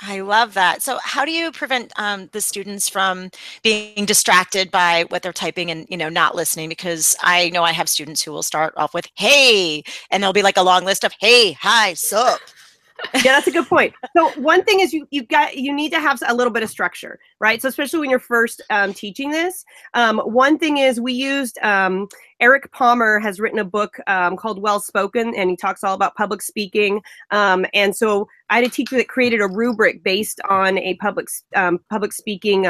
I 0.00 0.20
love 0.20 0.54
that. 0.54 0.82
So, 0.82 0.98
how 1.02 1.24
do 1.24 1.32
you 1.32 1.50
prevent 1.50 1.92
um, 1.96 2.28
the 2.32 2.40
students 2.40 2.88
from 2.88 3.30
being 3.62 4.04
distracted 4.04 4.70
by 4.70 5.04
what 5.08 5.22
they're 5.22 5.32
typing 5.32 5.70
and 5.70 5.86
you 5.88 5.96
know 5.96 6.08
not 6.08 6.34
listening? 6.34 6.68
Because 6.68 7.16
I 7.20 7.50
know 7.50 7.64
I 7.64 7.72
have 7.72 7.88
students 7.88 8.22
who 8.22 8.32
will 8.32 8.42
start 8.42 8.74
off 8.76 8.94
with 8.94 9.08
"Hey," 9.14 9.82
and 10.10 10.22
there'll 10.22 10.32
be 10.32 10.42
like 10.42 10.56
a 10.56 10.62
long 10.62 10.84
list 10.84 11.04
of 11.04 11.12
"Hey, 11.20 11.52
hi, 11.52 11.94
sup." 11.94 12.40
Yeah, 13.14 13.32
that's 13.32 13.46
a 13.46 13.50
good 13.50 13.66
point. 13.66 13.94
So 14.16 14.30
one 14.40 14.64
thing 14.64 14.80
is 14.80 14.92
you 14.92 15.06
you 15.10 15.22
got 15.22 15.56
you 15.56 15.72
need 15.72 15.90
to 15.92 16.00
have 16.00 16.20
a 16.26 16.34
little 16.34 16.52
bit 16.52 16.62
of 16.62 16.70
structure, 16.70 17.18
right? 17.38 17.60
So 17.60 17.68
especially 17.68 18.00
when 18.00 18.10
you're 18.10 18.18
first 18.18 18.60
um, 18.70 18.92
teaching 18.92 19.30
this, 19.30 19.64
um, 19.94 20.18
one 20.18 20.58
thing 20.58 20.78
is 20.78 21.00
we 21.00 21.12
used 21.12 21.58
um, 21.58 22.08
Eric 22.40 22.70
Palmer 22.72 23.18
has 23.20 23.38
written 23.38 23.58
a 23.58 23.64
book 23.64 23.98
um, 24.06 24.36
called 24.36 24.60
Well 24.60 24.80
Spoken, 24.80 25.34
and 25.34 25.50
he 25.50 25.56
talks 25.56 25.84
all 25.84 25.94
about 25.94 26.16
public 26.16 26.42
speaking. 26.42 27.00
Um, 27.30 27.66
and 27.72 27.94
so 27.94 28.28
I 28.50 28.56
had 28.56 28.64
a 28.64 28.70
teacher 28.70 28.96
that 28.96 29.08
created 29.08 29.40
a 29.40 29.48
rubric 29.48 30.02
based 30.02 30.40
on 30.48 30.78
a 30.78 30.94
public 30.94 31.28
um, 31.54 31.78
public 31.90 32.12
speaking 32.12 32.66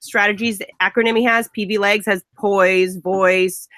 strategies 0.00 0.60
acronym 0.80 1.16
he 1.16 1.24
has. 1.24 1.48
PV 1.56 1.78
Legs 1.78 2.06
has 2.06 2.24
poise, 2.38 2.96
voice, 2.96 3.68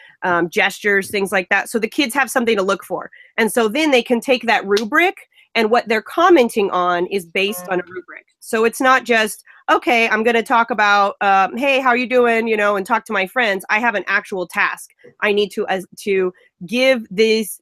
gestures, 0.49 1.11
things 1.11 1.33
like 1.33 1.49
that. 1.49 1.69
So 1.69 1.79
the 1.79 1.89
kids 1.89 2.15
have 2.15 2.31
something 2.31 2.57
to 2.57 2.63
look 2.63 2.85
for, 2.85 3.11
and 3.37 3.51
so 3.51 3.69
then 3.69 3.91
they 3.91 4.03
can 4.03 4.21
take 4.21 4.47
that 4.47 4.65
rubric 4.67 5.17
and 5.55 5.71
what 5.71 5.89
they're 5.89 6.03
commenting 6.03 6.71
on 6.71 7.07
is 7.07 7.27
based 7.27 7.69
on 7.69 7.81
a 7.81 7.85
rubric. 7.85 8.27
So 8.41 8.65
it's 8.65 8.81
not 8.81 9.05
just 9.05 9.45
okay 9.71 10.09
i'm 10.09 10.25
going 10.25 10.35
to 10.35 10.43
talk 10.43 10.73
about 10.73 11.15
um, 11.21 11.57
hey 11.57 11.79
how 11.79 11.91
are 11.91 11.97
you 11.97 12.09
doing 12.09 12.49
you 12.49 12.57
know 12.57 12.75
and 12.75 12.85
talk 12.85 13.05
to 13.07 13.13
my 13.13 13.27
friends. 13.27 13.65
I 13.71 13.79
have 13.79 13.95
an 13.95 14.05
actual 14.09 14.47
task. 14.47 14.91
I 15.21 15.33
need 15.33 15.51
to 15.51 15.67
as 15.69 15.87
to 16.01 16.33
give 16.67 17.07
these 17.11 17.61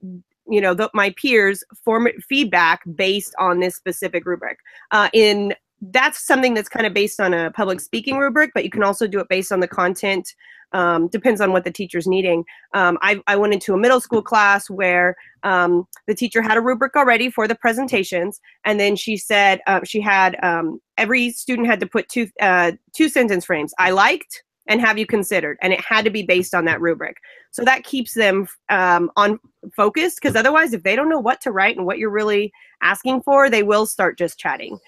you 0.48 0.60
know 0.60 0.74
the, 0.74 0.90
my 0.94 1.14
peers 1.16 1.62
form 1.84 2.08
feedback 2.28 2.80
based 2.94 3.34
on 3.38 3.60
this 3.60 3.76
specific 3.76 4.24
rubric. 4.26 4.58
Uh, 4.90 5.08
in 5.12 5.54
that's 5.80 6.26
something 6.26 6.54
that's 6.54 6.68
kind 6.68 6.86
of 6.86 6.92
based 6.92 7.20
on 7.20 7.32
a 7.32 7.50
public 7.52 7.80
speaking 7.80 8.18
rubric 8.18 8.50
but 8.54 8.64
you 8.64 8.70
can 8.70 8.82
also 8.82 9.06
do 9.06 9.18
it 9.20 9.28
based 9.28 9.50
on 9.50 9.60
the 9.60 9.68
content 9.68 10.34
um, 10.72 11.08
depends 11.08 11.40
on 11.40 11.52
what 11.52 11.64
the 11.64 11.70
teacher's 11.70 12.06
needing. 12.06 12.44
Um, 12.74 12.98
I, 13.02 13.20
I, 13.26 13.36
went 13.36 13.52
into 13.52 13.74
a 13.74 13.78
middle 13.78 14.00
school 14.00 14.22
class 14.22 14.70
where 14.70 15.16
um, 15.42 15.86
the 16.06 16.14
teacher 16.14 16.42
had 16.42 16.56
a 16.56 16.60
rubric 16.60 16.94
already 16.96 17.30
for 17.30 17.48
the 17.48 17.54
presentations, 17.54 18.40
and 18.64 18.78
then 18.78 18.96
she 18.96 19.16
said 19.16 19.60
uh, 19.66 19.80
she 19.84 20.00
had 20.00 20.36
um, 20.44 20.80
every 20.96 21.30
student 21.30 21.66
had 21.66 21.80
to 21.80 21.86
put 21.86 22.08
two 22.08 22.28
uh, 22.40 22.72
two 22.94 23.08
sentence 23.08 23.44
frames. 23.44 23.74
I 23.78 23.90
liked 23.90 24.44
and 24.68 24.80
have 24.80 24.98
you 24.98 25.06
considered, 25.06 25.58
and 25.62 25.72
it 25.72 25.80
had 25.80 26.04
to 26.04 26.10
be 26.10 26.22
based 26.22 26.54
on 26.54 26.64
that 26.66 26.80
rubric. 26.80 27.16
So 27.50 27.64
that 27.64 27.82
keeps 27.82 28.14
them 28.14 28.46
um, 28.68 29.10
on 29.16 29.40
focus 29.74 30.14
because 30.14 30.36
otherwise, 30.36 30.72
if 30.72 30.84
they 30.84 30.94
don't 30.94 31.08
know 31.08 31.18
what 31.18 31.40
to 31.42 31.50
write 31.50 31.76
and 31.76 31.86
what 31.86 31.98
you're 31.98 32.10
really 32.10 32.52
asking 32.80 33.22
for, 33.22 33.50
they 33.50 33.64
will 33.64 33.86
start 33.86 34.16
just 34.16 34.38
chatting. 34.38 34.78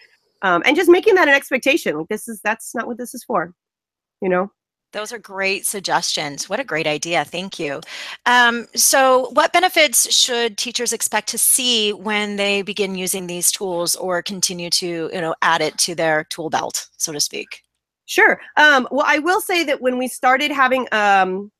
Um, 0.42 0.62
and 0.66 0.76
just 0.76 0.90
making 0.90 1.14
that 1.14 1.28
an 1.28 1.34
expectation. 1.34 1.96
Like 1.96 2.08
this 2.08 2.28
is 2.28 2.40
that's 2.42 2.74
not 2.74 2.86
what 2.86 2.98
this 2.98 3.14
is 3.14 3.24
for, 3.24 3.54
you 4.20 4.28
know. 4.28 4.50
Those 4.92 5.10
are 5.10 5.18
great 5.18 5.64
suggestions. 5.64 6.50
What 6.50 6.60
a 6.60 6.64
great 6.64 6.86
idea. 6.86 7.24
Thank 7.24 7.58
you. 7.58 7.80
Um, 8.26 8.66
so, 8.74 9.30
what 9.30 9.52
benefits 9.52 10.14
should 10.14 10.58
teachers 10.58 10.92
expect 10.92 11.28
to 11.30 11.38
see 11.38 11.94
when 11.94 12.36
they 12.36 12.60
begin 12.60 12.94
using 12.94 13.26
these 13.26 13.50
tools 13.50 13.96
or 13.96 14.20
continue 14.20 14.68
to, 14.68 15.10
you 15.10 15.20
know, 15.20 15.34
add 15.40 15.62
it 15.62 15.78
to 15.78 15.94
their 15.94 16.24
tool 16.24 16.50
belt, 16.50 16.88
so 16.98 17.10
to 17.10 17.20
speak? 17.20 17.62
Sure. 18.04 18.38
Um, 18.58 18.86
well, 18.90 19.06
I 19.08 19.18
will 19.18 19.40
say 19.40 19.64
that 19.64 19.80
when 19.80 19.96
we 19.96 20.08
started 20.08 20.50
having 20.50 20.86
um, 20.92 21.50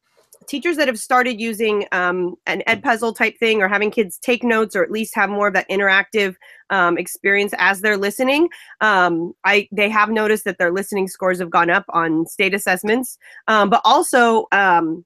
teachers 0.46 0.76
that 0.76 0.88
have 0.88 0.98
started 0.98 1.40
using 1.40 1.86
um, 1.92 2.34
an 2.46 2.62
Edpuzzle 2.68 3.16
type 3.16 3.38
thing 3.38 3.62
or 3.62 3.68
having 3.68 3.90
kids 3.90 4.18
take 4.18 4.42
notes 4.42 4.76
or 4.76 4.82
at 4.82 4.90
least 4.90 5.14
have 5.14 5.30
more 5.30 5.48
of 5.48 5.54
that 5.54 5.68
interactive 5.70 6.34
um, 6.72 6.98
experience 6.98 7.54
as 7.58 7.80
they're 7.80 7.96
listening, 7.96 8.48
um, 8.80 9.34
I 9.44 9.68
they 9.70 9.88
have 9.90 10.08
noticed 10.08 10.44
that 10.46 10.58
their 10.58 10.72
listening 10.72 11.06
scores 11.06 11.38
have 11.38 11.50
gone 11.50 11.70
up 11.70 11.84
on 11.90 12.26
state 12.26 12.54
assessments, 12.54 13.18
um, 13.46 13.70
but 13.70 13.82
also 13.84 14.46
um, 14.50 15.04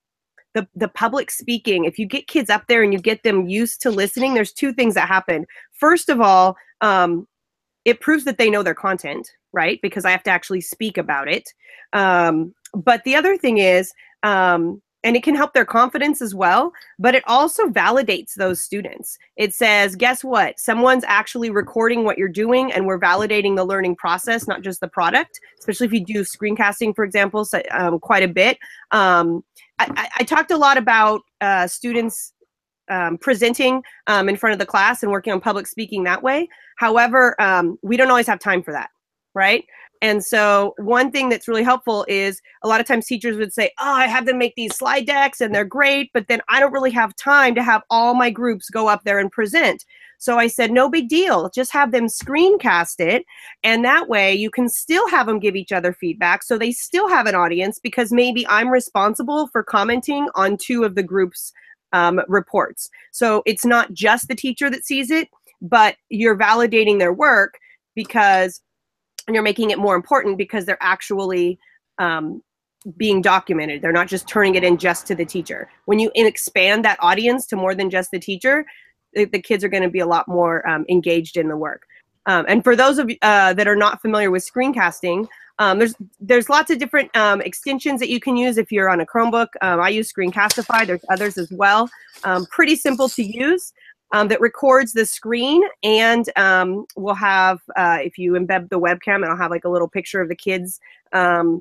the 0.54 0.66
the 0.74 0.88
public 0.88 1.30
speaking. 1.30 1.84
If 1.84 1.98
you 1.98 2.06
get 2.06 2.28
kids 2.28 2.48
up 2.48 2.64
there 2.68 2.82
and 2.82 2.92
you 2.92 3.00
get 3.00 3.24
them 3.24 3.48
used 3.48 3.82
to 3.82 3.90
listening, 3.90 4.32
there's 4.32 4.52
two 4.52 4.72
things 4.72 4.94
that 4.94 5.08
happen. 5.08 5.44
First 5.72 6.08
of 6.08 6.20
all, 6.20 6.56
um, 6.80 7.26
it 7.84 8.00
proves 8.00 8.24
that 8.24 8.38
they 8.38 8.48
know 8.48 8.62
their 8.62 8.74
content, 8.74 9.28
right? 9.52 9.80
Because 9.82 10.04
I 10.04 10.10
have 10.12 10.22
to 10.22 10.30
actually 10.30 10.60
speak 10.60 10.96
about 10.96 11.28
it. 11.28 11.52
Um, 11.92 12.54
but 12.74 13.02
the 13.04 13.16
other 13.16 13.36
thing 13.36 13.58
is, 13.58 13.92
um, 14.22 14.80
and 15.06 15.14
it 15.16 15.22
can 15.22 15.36
help 15.36 15.54
their 15.54 15.64
confidence 15.64 16.20
as 16.20 16.34
well 16.34 16.72
but 16.98 17.14
it 17.14 17.22
also 17.26 17.66
validates 17.68 18.34
those 18.34 18.60
students. 18.60 19.18
It 19.36 19.54
says 19.54 19.94
guess 19.94 20.24
what? 20.24 20.58
Someone's 20.58 21.04
actually 21.06 21.50
recording 21.50 22.04
what 22.04 22.18
you're 22.18 22.28
doing 22.28 22.72
and 22.72 22.86
we're 22.86 22.98
validating 22.98 23.54
the 23.56 23.64
learning 23.64 23.96
process 23.96 24.48
not 24.48 24.62
just 24.62 24.80
the 24.80 24.88
product. 24.88 25.40
Especially 25.58 25.86
if 25.86 25.92
you 25.92 26.04
do 26.04 26.22
screencasting 26.22 26.94
for 26.94 27.04
example 27.04 27.44
so, 27.44 27.62
um, 27.70 27.98
quite 28.00 28.24
a 28.24 28.28
bit. 28.28 28.58
Um, 28.90 29.44
I, 29.78 30.08
I, 30.16 30.24
talked 30.24 30.50
a 30.50 30.56
lot 30.56 30.78
about 30.78 31.20
uh, 31.42 31.66
students 31.66 32.32
um, 32.88 33.18
presenting 33.18 33.82
um, 34.06 34.28
in 34.28 34.36
front 34.36 34.54
of 34.54 34.58
the 34.58 34.66
class 34.66 35.02
and 35.02 35.12
working 35.12 35.32
on 35.32 35.40
public 35.40 35.66
speaking 35.66 36.04
that 36.04 36.22
way. 36.22 36.48
However 36.76 37.40
um, 37.40 37.78
we 37.82 37.96
don't 37.96 38.10
always 38.10 38.26
have 38.26 38.40
time 38.40 38.62
for 38.62 38.72
that 38.72 38.90
right 39.34 39.64
and 40.06 40.24
so, 40.24 40.72
one 40.78 41.10
thing 41.10 41.30
that's 41.30 41.48
really 41.48 41.64
helpful 41.64 42.06
is 42.06 42.40
a 42.62 42.68
lot 42.68 42.80
of 42.80 42.86
times 42.86 43.06
teachers 43.06 43.36
would 43.38 43.52
say, 43.52 43.72
Oh, 43.80 43.92
I 43.92 44.06
have 44.06 44.24
them 44.24 44.38
make 44.38 44.54
these 44.54 44.76
slide 44.76 45.04
decks 45.04 45.40
and 45.40 45.52
they're 45.52 45.64
great, 45.64 46.12
but 46.14 46.28
then 46.28 46.40
I 46.48 46.60
don't 46.60 46.72
really 46.72 46.92
have 46.92 47.16
time 47.16 47.56
to 47.56 47.62
have 47.64 47.82
all 47.90 48.14
my 48.14 48.30
groups 48.30 48.70
go 48.70 48.86
up 48.86 49.02
there 49.02 49.18
and 49.18 49.32
present. 49.32 49.84
So 50.18 50.38
I 50.38 50.46
said, 50.46 50.70
No 50.70 50.88
big 50.88 51.08
deal. 51.08 51.50
Just 51.52 51.72
have 51.72 51.90
them 51.90 52.06
screencast 52.06 53.00
it. 53.00 53.24
And 53.64 53.84
that 53.84 54.08
way 54.08 54.32
you 54.32 54.48
can 54.48 54.68
still 54.68 55.08
have 55.08 55.26
them 55.26 55.40
give 55.40 55.56
each 55.56 55.72
other 55.72 55.92
feedback. 55.92 56.44
So 56.44 56.56
they 56.56 56.70
still 56.70 57.08
have 57.08 57.26
an 57.26 57.34
audience 57.34 57.80
because 57.80 58.12
maybe 58.12 58.46
I'm 58.46 58.68
responsible 58.68 59.48
for 59.48 59.64
commenting 59.64 60.28
on 60.36 60.56
two 60.56 60.84
of 60.84 60.94
the 60.94 61.02
group's 61.02 61.52
um, 61.92 62.20
reports. 62.28 62.88
So 63.10 63.42
it's 63.44 63.64
not 63.64 63.92
just 63.92 64.28
the 64.28 64.36
teacher 64.36 64.70
that 64.70 64.86
sees 64.86 65.10
it, 65.10 65.30
but 65.60 65.96
you're 66.10 66.38
validating 66.38 67.00
their 67.00 67.12
work 67.12 67.58
because 67.96 68.60
and 69.26 69.34
you're 69.34 69.42
making 69.42 69.70
it 69.70 69.78
more 69.78 69.96
important 69.96 70.38
because 70.38 70.64
they're 70.64 70.78
actually 70.80 71.58
um, 71.98 72.42
being 72.96 73.20
documented. 73.20 73.82
They're 73.82 73.92
not 73.92 74.08
just 74.08 74.28
turning 74.28 74.54
it 74.54 74.64
in 74.64 74.76
just 74.76 75.06
to 75.08 75.14
the 75.14 75.24
teacher. 75.24 75.68
When 75.86 75.98
you 75.98 76.10
expand 76.14 76.84
that 76.84 76.98
audience 77.00 77.46
to 77.46 77.56
more 77.56 77.74
than 77.74 77.90
just 77.90 78.10
the 78.10 78.18
teacher, 78.18 78.64
the, 79.14 79.24
the 79.24 79.40
kids 79.40 79.64
are 79.64 79.68
going 79.68 79.82
to 79.82 79.90
be 79.90 80.00
a 80.00 80.06
lot 80.06 80.28
more 80.28 80.66
um, 80.68 80.84
engaged 80.88 81.36
in 81.36 81.48
the 81.48 81.56
work. 81.56 81.86
Um, 82.26 82.44
and 82.48 82.62
for 82.62 82.76
those 82.76 82.98
of 82.98 83.10
uh, 83.22 83.52
that 83.54 83.68
are 83.68 83.76
not 83.76 84.02
familiar 84.02 84.30
with 84.30 84.48
screencasting, 84.48 85.26
um, 85.58 85.78
there's 85.78 85.94
there's 86.20 86.48
lots 86.48 86.70
of 86.70 86.78
different 86.78 87.14
um, 87.16 87.40
extensions 87.40 88.00
that 88.00 88.10
you 88.10 88.20
can 88.20 88.36
use 88.36 88.58
if 88.58 88.70
you're 88.70 88.90
on 88.90 89.00
a 89.00 89.06
Chromebook. 89.06 89.48
Um, 89.62 89.80
I 89.80 89.88
use 89.88 90.12
Screencastify. 90.12 90.86
There's 90.86 91.04
others 91.08 91.38
as 91.38 91.50
well. 91.50 91.88
Um, 92.24 92.46
pretty 92.46 92.76
simple 92.76 93.08
to 93.10 93.22
use 93.22 93.72
um, 94.12 94.28
that 94.28 94.40
records 94.40 94.92
the 94.92 95.04
screen 95.04 95.62
and 95.82 96.30
um, 96.36 96.86
we'll 96.96 97.14
have 97.14 97.60
uh, 97.76 97.98
if 98.00 98.18
you 98.18 98.32
embed 98.32 98.68
the 98.68 98.78
webcam 98.78 99.22
it'll 99.22 99.36
have 99.36 99.50
like 99.50 99.64
a 99.64 99.68
little 99.68 99.88
picture 99.88 100.20
of 100.20 100.28
the 100.28 100.36
kids 100.36 100.80
um, 101.12 101.58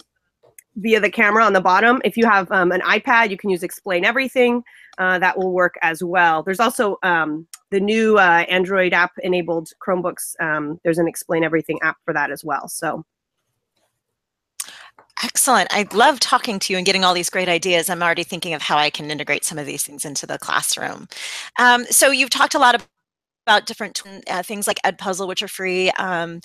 via 0.78 1.00
the 1.00 1.10
camera 1.10 1.44
on 1.44 1.54
the 1.54 1.62
bottom. 1.62 2.02
If 2.04 2.18
you 2.18 2.26
have 2.26 2.52
um, 2.52 2.72
an 2.72 2.82
ipad 2.82 3.30
you 3.30 3.38
can 3.38 3.50
use 3.50 3.64
explain 3.64 4.06
everything 4.06 4.64
uh, 4.98 5.20
that 5.20 5.38
will 5.38 5.52
work 5.52 5.76
as 5.82 6.04
well. 6.04 6.44
There's 6.44 6.60
also 6.60 6.98
um, 7.04 7.48
the 7.72 7.80
new 7.80 8.18
uh, 8.18 8.46
android 8.50 8.94
app 8.94 9.12
enabled 9.24 9.70
chromebooks 9.86 10.40
um, 10.40 10.80
there's 10.84 11.00
an 11.00 11.08
explain 11.08 11.44
everything 11.44 11.80
app 11.82 11.98
for 12.06 12.14
that 12.14 12.32
as 12.32 12.44
well. 12.44 12.68
So 12.68 13.04
Excellent. 15.26 15.68
I 15.72 15.88
love 15.92 16.20
talking 16.20 16.60
to 16.60 16.72
you 16.72 16.78
and 16.78 16.86
getting 16.86 17.04
all 17.04 17.16
these 17.16 17.32
great 17.32 17.50
ideas. 17.50 17.90
I'm 17.90 18.04
already 18.04 18.24
thinking 18.24 18.54
of 18.54 18.62
how 18.62 18.78
I 18.78 18.92
can 18.92 19.10
integrate 19.10 19.44
some 19.44 19.58
of 19.58 19.66
these 19.66 19.84
things 19.84 20.06
into 20.06 20.28
the 20.28 20.38
classroom. 20.38 21.08
Um, 21.58 21.86
so 21.86 22.12
you've 22.12 22.30
talked 22.30 22.54
a 22.54 22.60
lot 22.60 22.80
about 23.48 23.66
different 23.66 24.04
uh, 24.30 24.44
things 24.44 24.68
like 24.68 24.80
Edpuzzle, 24.86 25.28
which 25.28 25.42
are 25.42 25.48
free. 25.48 25.90
Um, 25.98 26.42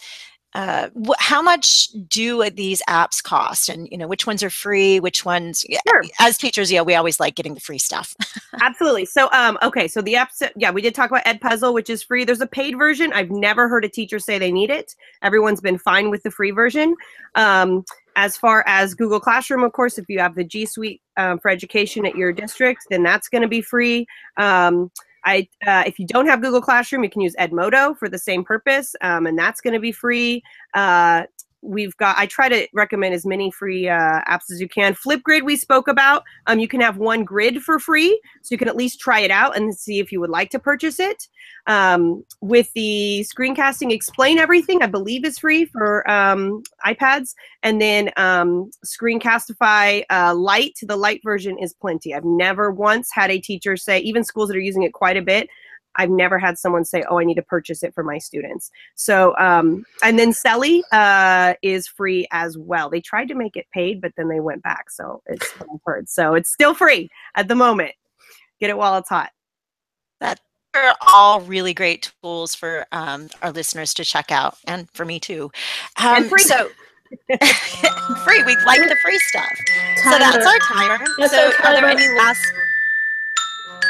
uh, 0.54 0.88
how 1.18 1.40
much 1.40 1.88
do 2.08 2.48
these 2.50 2.82
apps 2.88 3.22
cost 3.22 3.68
and 3.68 3.86
you 3.92 3.96
know 3.96 4.08
which 4.08 4.26
ones 4.26 4.42
are 4.42 4.50
free 4.50 4.98
which 4.98 5.24
ones 5.24 5.64
sure. 5.86 6.02
as 6.18 6.36
teachers 6.36 6.72
yeah 6.72 6.82
we 6.82 6.96
always 6.96 7.20
like 7.20 7.36
getting 7.36 7.54
the 7.54 7.60
free 7.60 7.78
stuff 7.78 8.16
absolutely 8.60 9.04
so 9.04 9.30
um 9.30 9.56
okay 9.62 9.86
so 9.86 10.02
the 10.02 10.14
apps 10.14 10.42
yeah 10.56 10.72
we 10.72 10.82
did 10.82 10.92
talk 10.92 11.08
about 11.08 11.24
edpuzzle 11.24 11.72
which 11.72 11.88
is 11.88 12.02
free 12.02 12.24
there's 12.24 12.40
a 12.40 12.48
paid 12.48 12.76
version 12.76 13.12
i've 13.12 13.30
never 13.30 13.68
heard 13.68 13.84
a 13.84 13.88
teacher 13.88 14.18
say 14.18 14.40
they 14.40 14.50
need 14.50 14.70
it 14.70 14.96
everyone's 15.22 15.60
been 15.60 15.78
fine 15.78 16.10
with 16.10 16.24
the 16.24 16.32
free 16.32 16.50
version 16.50 16.96
um 17.36 17.84
as 18.20 18.36
far 18.36 18.62
as 18.66 18.92
Google 18.92 19.18
Classroom, 19.18 19.64
of 19.64 19.72
course, 19.72 19.96
if 19.96 20.04
you 20.10 20.18
have 20.18 20.34
the 20.34 20.44
G 20.44 20.66
Suite 20.66 21.00
um, 21.16 21.38
for 21.38 21.50
education 21.50 22.04
at 22.04 22.16
your 22.16 22.34
district, 22.34 22.82
then 22.90 23.02
that's 23.02 23.30
going 23.30 23.40
to 23.40 23.48
be 23.48 23.62
free. 23.62 24.06
Um, 24.36 24.90
I, 25.24 25.48
uh, 25.66 25.84
if 25.86 25.98
you 25.98 26.06
don't 26.06 26.26
have 26.26 26.42
Google 26.42 26.60
Classroom, 26.60 27.02
you 27.02 27.08
can 27.08 27.22
use 27.22 27.34
Edmodo 27.38 27.96
for 27.96 28.10
the 28.10 28.18
same 28.18 28.44
purpose, 28.44 28.94
um, 29.00 29.26
and 29.26 29.38
that's 29.38 29.62
going 29.62 29.72
to 29.72 29.80
be 29.80 29.90
free. 29.90 30.42
Uh, 30.74 31.24
we've 31.62 31.96
got 31.96 32.16
i 32.18 32.26
try 32.26 32.48
to 32.48 32.66
recommend 32.72 33.14
as 33.14 33.26
many 33.26 33.50
free 33.50 33.88
uh, 33.88 34.20
apps 34.28 34.50
as 34.50 34.60
you 34.60 34.68
can. 34.68 34.94
Flipgrid 34.94 35.42
we 35.44 35.56
spoke 35.56 35.88
about 35.88 36.22
um, 36.46 36.58
you 36.58 36.68
can 36.68 36.80
have 36.80 36.96
one 36.96 37.24
grid 37.24 37.62
for 37.62 37.78
free 37.78 38.20
so 38.42 38.54
you 38.54 38.58
can 38.58 38.68
at 38.68 38.76
least 38.76 39.00
try 39.00 39.20
it 39.20 39.30
out 39.30 39.56
and 39.56 39.74
see 39.76 39.98
if 39.98 40.10
you 40.12 40.20
would 40.20 40.30
like 40.30 40.50
to 40.50 40.58
purchase 40.58 40.98
it. 40.98 41.28
Um, 41.66 42.24
with 42.40 42.72
the 42.74 43.26
screencasting 43.30 43.92
explain 43.92 44.38
everything 44.38 44.82
i 44.82 44.86
believe 44.86 45.24
is 45.24 45.38
free 45.38 45.66
for 45.66 46.08
um, 46.10 46.62
ipads. 46.86 47.34
And 47.62 47.80
then 47.80 48.10
um, 48.16 48.70
screencastify 48.84 50.04
uh, 50.10 50.34
light 50.34 50.78
the 50.82 50.96
light 50.96 51.20
version 51.22 51.58
is 51.58 51.74
plenty. 51.74 52.14
I've 52.14 52.24
never 52.24 52.70
once 52.70 53.10
had 53.12 53.30
a 53.30 53.38
teacher 53.38 53.76
say 53.76 53.98
even 54.00 54.24
schools 54.24 54.48
that 54.48 54.56
are 54.56 54.60
using 54.60 54.82
it 54.82 54.92
quite 54.92 55.16
a 55.16 55.22
bit 55.22 55.48
I've 55.96 56.10
never 56.10 56.38
had 56.38 56.58
someone 56.58 56.84
say, 56.84 57.04
"Oh, 57.08 57.18
I 57.18 57.24
need 57.24 57.34
to 57.34 57.42
purchase 57.42 57.82
it 57.82 57.94
for 57.94 58.02
my 58.02 58.18
students." 58.18 58.70
So, 58.94 59.36
um, 59.38 59.84
and 60.02 60.18
then 60.18 60.32
Celly 60.32 60.82
uh, 60.92 61.54
is 61.62 61.86
free 61.88 62.26
as 62.30 62.56
well. 62.56 62.90
They 62.90 63.00
tried 63.00 63.28
to 63.28 63.34
make 63.34 63.56
it 63.56 63.66
paid, 63.72 64.00
but 64.00 64.12
then 64.16 64.28
they 64.28 64.40
went 64.40 64.62
back, 64.62 64.90
so 64.90 65.22
it's 65.26 65.52
heard. 65.84 66.08
So 66.08 66.34
it's 66.34 66.52
still 66.52 66.74
free 66.74 67.08
at 67.34 67.48
the 67.48 67.54
moment. 67.54 67.92
Get 68.60 68.70
it 68.70 68.76
while 68.76 68.96
it's 68.98 69.08
hot. 69.08 69.30
That 70.20 70.40
are 70.74 70.94
all 71.12 71.40
really 71.40 71.74
great 71.74 72.12
tools 72.22 72.54
for 72.54 72.86
um, 72.92 73.28
our 73.42 73.50
listeners 73.50 73.94
to 73.94 74.04
check 74.04 74.30
out, 74.30 74.56
and 74.66 74.88
for 74.90 75.04
me 75.04 75.18
too. 75.18 75.50
Um, 75.96 76.16
and 76.16 76.26
free. 76.28 76.42
So. 76.42 76.70
free. 78.24 78.40
We 78.44 78.56
like 78.66 78.78
the 78.88 78.96
free 79.02 79.18
stuff. 79.18 79.50
Timer. 80.04 80.12
So 80.12 80.18
that's 80.20 80.46
our 80.46 80.58
timer. 80.58 81.04
That's 81.18 81.32
so, 81.32 81.50
our 81.64 81.66
are 81.66 81.74
there 81.74 81.86
any 81.86 82.08
last 82.16 82.40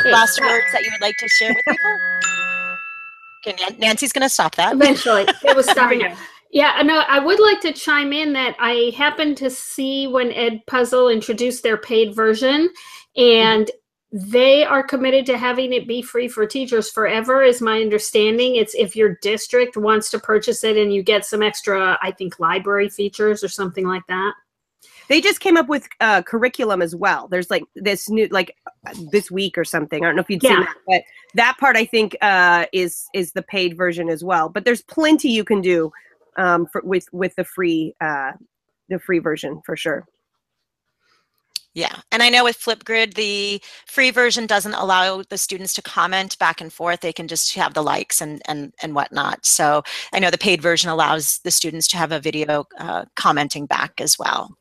last 0.06 0.40
words 0.40 0.66
that 0.72 0.82
you 0.82 0.90
would 0.92 1.00
like 1.00 1.16
to 1.18 1.28
share 1.28 1.54
with 1.54 1.64
people? 1.68 1.98
Okay, 3.46 3.76
Nancy's 3.78 4.12
going 4.12 4.22
to 4.22 4.28
stop 4.28 4.54
that. 4.56 4.74
Eventually, 4.74 5.22
it 5.44 5.56
was 5.56 5.66
stopping. 5.70 6.02
Yeah, 6.52 6.82
no, 6.84 7.04
I 7.08 7.20
would 7.20 7.38
like 7.38 7.60
to 7.60 7.72
chime 7.72 8.12
in 8.12 8.32
that 8.32 8.56
I 8.58 8.92
happened 8.96 9.36
to 9.38 9.50
see 9.50 10.06
when 10.06 10.30
Edpuzzle 10.30 11.12
introduced 11.12 11.62
their 11.62 11.76
paid 11.76 12.14
version, 12.14 12.68
and 13.16 13.70
they 14.12 14.64
are 14.64 14.82
committed 14.82 15.24
to 15.26 15.38
having 15.38 15.72
it 15.72 15.86
be 15.86 16.02
free 16.02 16.26
for 16.26 16.44
teachers 16.44 16.90
forever, 16.90 17.42
is 17.42 17.60
my 17.60 17.80
understanding. 17.80 18.56
It's 18.56 18.74
if 18.74 18.96
your 18.96 19.16
district 19.22 19.76
wants 19.76 20.10
to 20.10 20.18
purchase 20.18 20.64
it 20.64 20.76
and 20.76 20.92
you 20.92 21.02
get 21.02 21.24
some 21.24 21.42
extra, 21.42 21.96
I 22.02 22.10
think, 22.10 22.40
library 22.40 22.88
features 22.88 23.44
or 23.44 23.48
something 23.48 23.86
like 23.86 24.06
that. 24.08 24.34
They 25.10 25.20
just 25.20 25.40
came 25.40 25.56
up 25.56 25.68
with 25.68 25.88
uh, 25.98 26.22
curriculum 26.22 26.80
as 26.80 26.94
well. 26.94 27.26
There's 27.26 27.50
like 27.50 27.64
this 27.74 28.08
new, 28.08 28.28
like 28.28 28.56
this 29.10 29.28
week 29.28 29.58
or 29.58 29.64
something. 29.64 30.04
I 30.04 30.06
don't 30.06 30.14
know 30.14 30.22
if 30.22 30.30
you'd 30.30 30.40
yeah. 30.40 30.50
seen 30.50 30.60
that, 30.60 30.76
but 30.86 31.02
that 31.34 31.56
part 31.58 31.76
I 31.76 31.84
think 31.84 32.16
uh, 32.22 32.66
is 32.72 33.08
is 33.12 33.32
the 33.32 33.42
paid 33.42 33.76
version 33.76 34.08
as 34.08 34.22
well. 34.22 34.48
But 34.48 34.64
there's 34.64 34.82
plenty 34.82 35.28
you 35.28 35.42
can 35.42 35.60
do 35.60 35.90
um, 36.36 36.64
for, 36.66 36.80
with 36.82 37.08
with 37.12 37.34
the 37.34 37.42
free 37.42 37.92
uh, 38.00 38.32
the 38.88 39.00
free 39.00 39.18
version 39.18 39.60
for 39.66 39.76
sure. 39.76 40.06
Yeah, 41.74 41.96
and 42.12 42.22
I 42.22 42.30
know 42.30 42.44
with 42.44 42.60
Flipgrid, 42.60 43.14
the 43.14 43.60
free 43.86 44.12
version 44.12 44.46
doesn't 44.46 44.74
allow 44.74 45.22
the 45.28 45.38
students 45.38 45.74
to 45.74 45.82
comment 45.82 46.38
back 46.38 46.60
and 46.60 46.72
forth. 46.72 47.00
They 47.00 47.12
can 47.12 47.26
just 47.26 47.52
have 47.56 47.74
the 47.74 47.82
likes 47.82 48.20
and 48.20 48.40
and 48.46 48.72
and 48.80 48.94
whatnot. 48.94 49.44
So 49.44 49.82
I 50.12 50.20
know 50.20 50.30
the 50.30 50.38
paid 50.38 50.62
version 50.62 50.88
allows 50.88 51.40
the 51.42 51.50
students 51.50 51.88
to 51.88 51.96
have 51.96 52.12
a 52.12 52.20
video 52.20 52.68
uh, 52.78 53.06
commenting 53.16 53.66
back 53.66 54.00
as 54.00 54.16
well. 54.16 54.56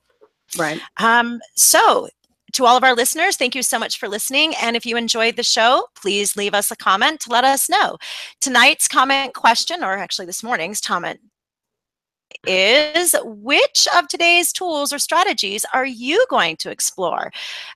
Right. 0.58 0.82
Um, 0.98 1.40
so 1.56 2.08
to 2.54 2.66
all 2.66 2.76
of 2.76 2.84
our 2.84 2.96
listeners, 2.96 3.36
thank 3.36 3.56
you 3.56 3.64
so 3.64 3.78
much 3.78 4.00
for 4.00 4.08
listening. 4.08 4.54
And 4.62 4.76
if 4.76 4.86
you 4.86 4.98
enjoyed 4.98 5.36
the 5.36 5.44
show, 5.44 5.88
please 5.96 6.36
leave 6.36 6.54
us 6.54 6.72
a 6.72 6.76
comment 6.76 7.20
to 7.22 7.30
let 7.30 7.44
us 7.44 7.70
know. 7.70 7.98
Tonight's 8.42 8.88
comment 8.88 9.34
question, 9.34 9.84
or 9.84 9.94
actually 9.94 10.26
this 10.26 10.44
morning's 10.44 10.82
comment 10.82 11.20
is 12.48 13.16
which 13.24 13.88
of 13.96 14.08
today's 14.08 14.54
tools 14.54 14.94
or 14.94 15.00
strategies 15.00 15.66
are 15.74 15.86
you 15.86 16.26
going 16.30 16.56
to 16.58 16.70
explore? 16.70 17.32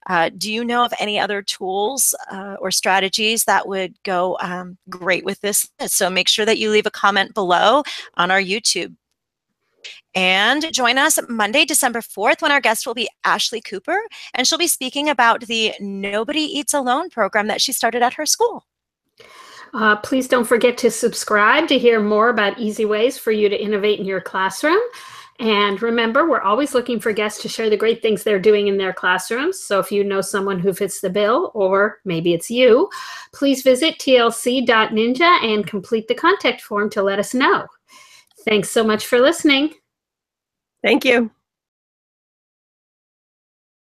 Uh, 0.07 0.29
do 0.37 0.51
you 0.51 0.63
know 0.63 0.85
of 0.85 0.93
any 0.99 1.19
other 1.19 1.41
tools 1.41 2.15
uh, 2.31 2.55
or 2.59 2.71
strategies 2.71 3.45
that 3.45 3.67
would 3.67 3.95
go 4.03 4.37
um, 4.41 4.77
great 4.89 5.25
with 5.25 5.41
this? 5.41 5.67
So 5.87 6.09
make 6.09 6.27
sure 6.27 6.45
that 6.45 6.57
you 6.57 6.69
leave 6.69 6.85
a 6.85 6.91
comment 6.91 7.33
below 7.33 7.83
on 8.15 8.31
our 8.31 8.41
YouTube. 8.41 8.95
And 10.15 10.71
join 10.73 10.97
us 10.97 11.17
Monday, 11.27 11.65
December 11.65 12.01
4th, 12.01 12.41
when 12.41 12.51
our 12.51 12.61
guest 12.61 12.85
will 12.85 12.93
be 12.93 13.09
Ashley 13.23 13.61
Cooper, 13.61 13.99
and 14.33 14.47
she'll 14.47 14.57
be 14.57 14.67
speaking 14.67 15.09
about 15.09 15.41
the 15.41 15.73
Nobody 15.79 16.41
Eats 16.41 16.73
Alone 16.73 17.09
program 17.09 17.47
that 17.47 17.61
she 17.61 17.73
started 17.73 18.03
at 18.03 18.13
her 18.13 18.25
school. 18.25 18.65
Uh, 19.73 19.95
please 19.97 20.27
don't 20.27 20.45
forget 20.45 20.77
to 20.77 20.91
subscribe 20.91 21.67
to 21.67 21.79
hear 21.79 21.99
more 21.99 22.29
about 22.29 22.59
easy 22.59 22.85
ways 22.85 23.17
for 23.17 23.31
you 23.31 23.49
to 23.49 23.59
innovate 23.59 23.99
in 23.99 24.05
your 24.05 24.21
classroom. 24.21 24.79
And 25.39 25.81
remember, 25.81 26.29
we're 26.29 26.41
always 26.41 26.75
looking 26.75 26.99
for 26.99 27.11
guests 27.11 27.41
to 27.41 27.49
share 27.49 27.69
the 27.69 27.77
great 27.77 28.03
things 28.03 28.23
they're 28.23 28.39
doing 28.39 28.67
in 28.67 28.77
their 28.77 28.93
classrooms. 28.93 29.59
So 29.59 29.79
if 29.79 29.91
you 29.91 30.03
know 30.03 30.21
someone 30.21 30.59
who 30.59 30.73
fits 30.73 31.01
the 31.01 31.09
bill, 31.09 31.51
or 31.55 31.99
maybe 32.05 32.33
it's 32.33 32.51
you, 32.51 32.89
please 33.33 33.63
visit 33.63 33.97
tlc.ninja 33.97 35.43
and 35.43 35.65
complete 35.65 36.07
the 36.07 36.13
contact 36.13 36.61
form 36.61 36.89
to 36.91 37.01
let 37.01 37.17
us 37.17 37.33
know. 37.33 37.65
Thanks 38.45 38.69
so 38.69 38.83
much 38.83 39.07
for 39.07 39.19
listening. 39.19 39.73
Thank 40.83 41.05
you. 41.05 41.31